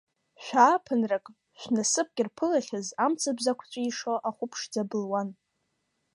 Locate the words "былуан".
4.89-5.29